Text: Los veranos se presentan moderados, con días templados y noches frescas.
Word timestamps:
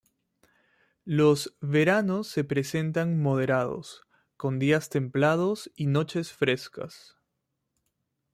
Los 1.05 1.55
veranos 1.61 2.25
se 2.27 2.43
presentan 2.43 3.21
moderados, 3.21 4.01
con 4.35 4.57
días 4.57 4.89
templados 4.89 5.69
y 5.75 5.85
noches 5.85 6.33
frescas. 6.33 7.17